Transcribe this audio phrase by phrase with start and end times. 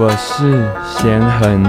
[0.00, 1.64] 我是贤恒，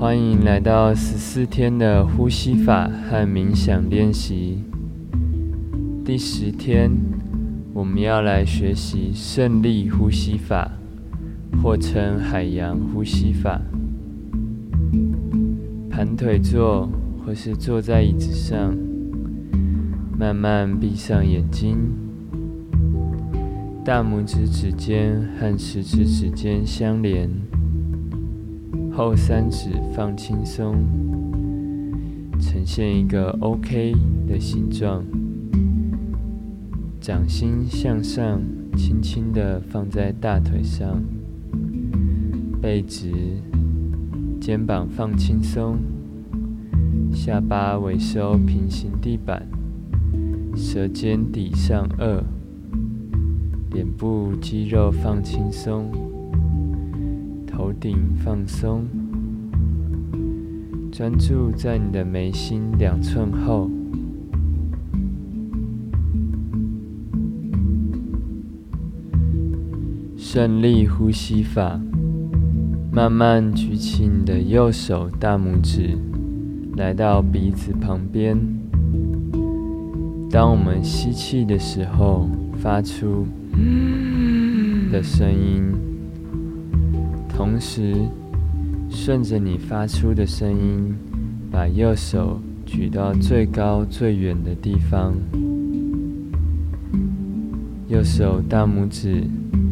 [0.00, 4.64] 欢迎来到十四天的呼吸法和冥想练习，
[6.02, 7.09] 第十天。
[7.72, 10.72] 我们要来学习胜利呼吸法，
[11.62, 13.60] 或称海洋呼吸法。
[15.88, 16.88] 盘腿坐，
[17.24, 18.76] 或是坐在椅子上，
[20.18, 21.76] 慢慢闭上眼睛。
[23.84, 27.30] 大拇指指尖和食指指尖相连，
[28.92, 30.74] 后三指放轻松，
[32.40, 33.94] 呈现一个 OK
[34.28, 35.04] 的形状。
[37.00, 38.42] 掌心向上，
[38.76, 41.02] 轻轻地放在大腿上，
[42.60, 43.10] 背直，
[44.38, 45.78] 肩膀放轻松，
[47.10, 49.48] 下巴微收，平行地板，
[50.54, 52.22] 舌尖抵上颚，
[53.72, 55.90] 脸部肌肉放轻松，
[57.46, 58.84] 头顶放松，
[60.92, 63.70] 专注在你的眉心两寸后。
[70.32, 71.80] 胜利呼吸法，
[72.92, 75.98] 慢慢举起你的右手大拇指，
[76.76, 78.38] 来到鼻子旁边。
[80.30, 82.30] 当我们吸气的时候，
[82.62, 83.26] 发出
[83.58, 85.64] “嗯”的声音，
[87.28, 87.96] 同时
[88.88, 90.94] 顺着你发出的声音，
[91.50, 95.12] 把右手举到最高最远的地方。
[97.88, 99.24] 右手大拇指。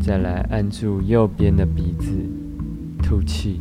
[0.00, 2.06] 再来按住右边的鼻子，
[3.02, 3.60] 吐气。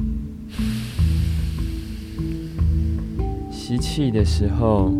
[3.49, 4.93] 吸气的时候，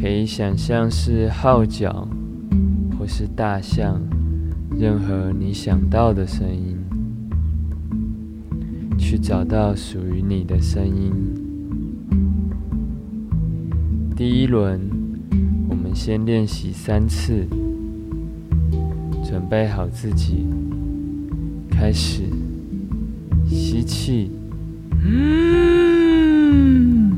[0.00, 2.06] 可以想象是号角
[2.96, 4.00] 或是大象，
[4.78, 6.77] 任何你想到的声音。
[9.10, 11.10] 去找到属于你的声音。
[14.14, 14.78] 第一轮，
[15.66, 17.46] 我们先练习三次，
[19.24, 20.46] 准备好自己，
[21.70, 22.24] 开始。
[23.46, 24.30] 吸气，
[25.02, 27.10] 嗯，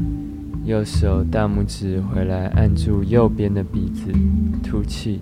[0.64, 4.12] 右手大拇指回来按住右边的鼻子，
[4.62, 5.18] 吐气。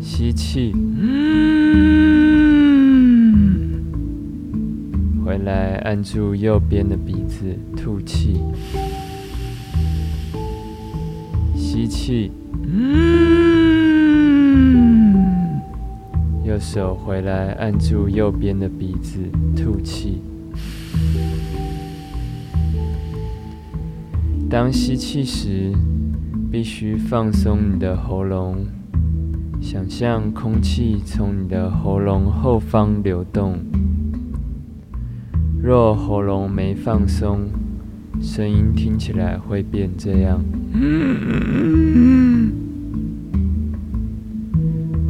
[0.00, 2.29] 吸气，嗯。
[5.30, 8.40] 回来，按住右边的鼻子，吐气，
[11.54, 12.32] 吸气，
[12.66, 14.02] 嗯，
[16.44, 19.20] 右手回来，按住右边的鼻子，
[19.54, 20.20] 吐气。
[24.50, 25.72] 当吸气时，
[26.50, 28.66] 必须放松你的喉咙，
[29.60, 33.60] 想象空气从你的喉咙后方流动。
[35.62, 37.50] 若喉咙没放松，
[38.18, 40.42] 声音听起来会变这样，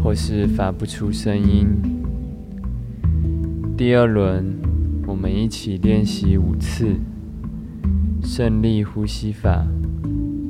[0.03, 1.67] 或是发不出声音。
[3.77, 4.57] 第二轮，
[5.07, 6.97] 我们一起练习五次
[8.21, 9.65] 胜利呼吸法，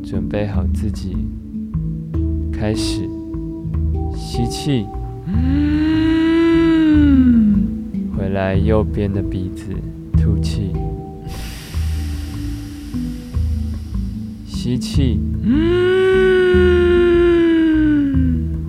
[0.03, 1.15] 准备好自己，
[2.51, 3.07] 开始，
[4.17, 4.87] 吸气。
[8.31, 9.75] 回来右边的鼻子，
[10.17, 10.71] 吐气，
[14.47, 15.19] 吸气，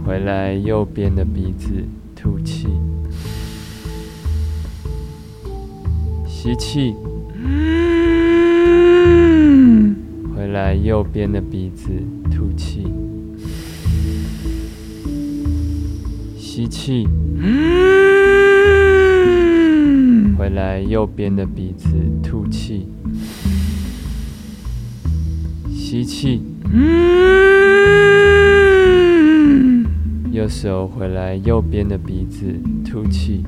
[0.03, 1.85] 回来右边的鼻子，
[2.15, 2.69] 吐气，
[6.25, 6.95] 吸气，
[10.35, 11.91] 回来右边的鼻子，
[12.31, 12.87] 吐气，
[16.35, 17.07] 吸气。
[20.41, 21.87] 回来右边的鼻子，
[22.23, 22.87] 吐气，
[25.69, 26.41] 吸气，
[26.73, 27.05] 嗯
[30.31, 33.45] 右手回来右边的鼻子，吐气。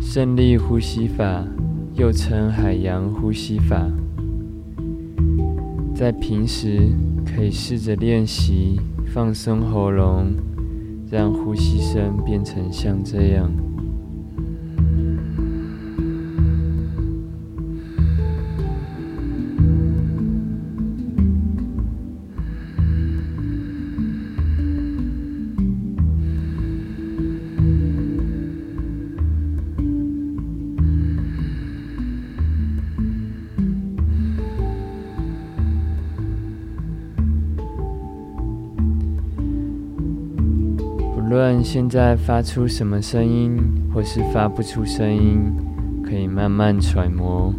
[0.00, 1.44] 胜利呼吸法
[1.96, 3.90] 又称海洋呼吸法，
[5.96, 6.92] 在平时
[7.26, 8.78] 可以试着练习
[9.12, 10.32] 放松喉咙，
[11.10, 13.50] 让呼吸声变成像这样。
[41.34, 43.58] 论现在发出什么声音，
[43.92, 45.52] 或是发不出声音，
[46.04, 47.52] 可以慢慢揣摩。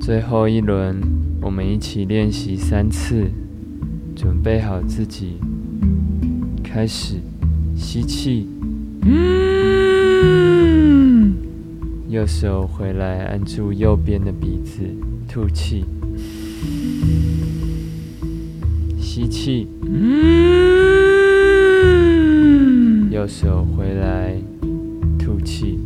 [0.00, 1.02] 最后一轮，
[1.42, 3.28] 我们一起练习三次，
[4.14, 5.38] 准备好自己，
[6.62, 7.16] 开始
[7.74, 8.46] 吸气，
[12.08, 14.84] 右手回来按住右边的鼻子，
[15.28, 15.84] 吐气，
[18.96, 20.77] 吸气，嗯。
[23.28, 24.34] 手回来，
[25.18, 25.78] 吐气，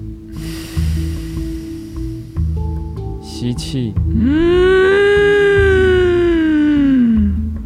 [3.20, 3.92] 吸气，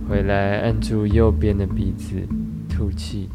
[0.08, 2.26] 回来按住右边的鼻子，
[2.70, 3.28] 吐气。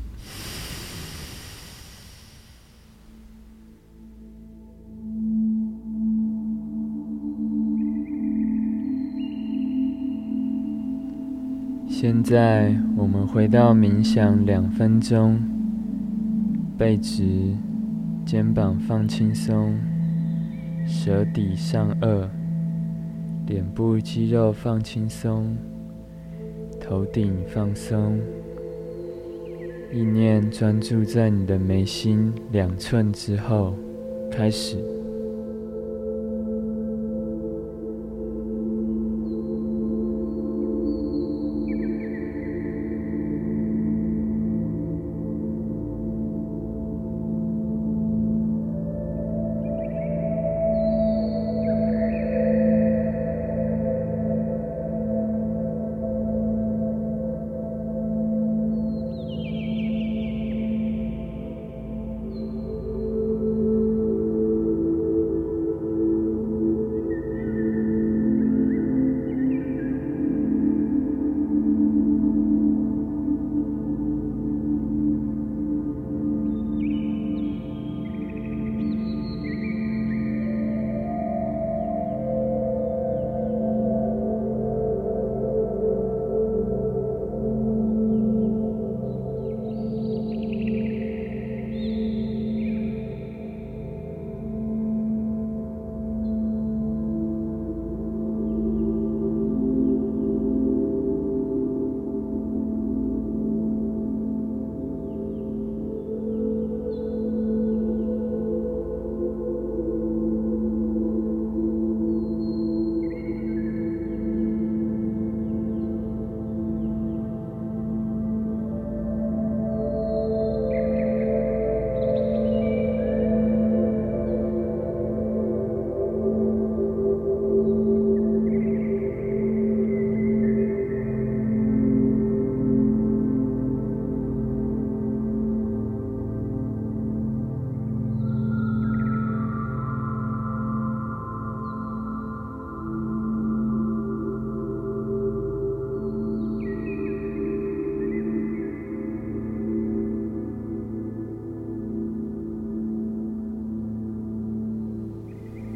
[11.88, 15.50] 现在我们回到冥想两分钟。
[16.81, 17.24] 背直，
[18.25, 19.78] 肩膀放轻松，
[20.88, 22.28] 舌底上颚，
[23.45, 25.56] 脸部肌肉放轻松，
[26.80, 28.19] 头顶放松，
[29.94, 33.75] 意念专注在你的眉心两寸之后，
[34.31, 35.00] 开始。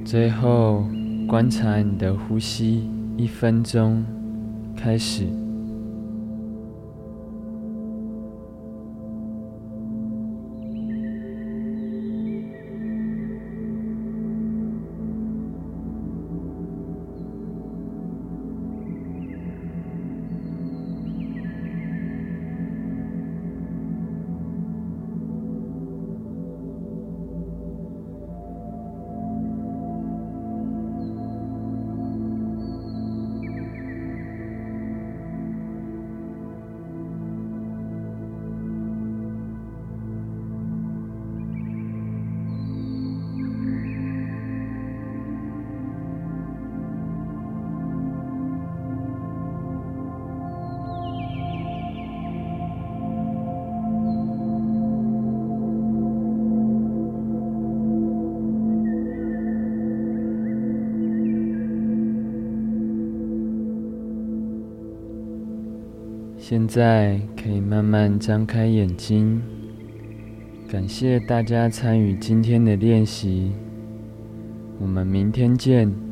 [0.06, 0.86] 最后，
[1.28, 4.06] 观察你的呼吸，一分钟，
[4.78, 5.45] 开始。
[66.48, 69.42] 现在可以慢慢张开眼睛。
[70.70, 73.52] 感谢大家参与今天的练习，
[74.80, 76.05] 我们明天见。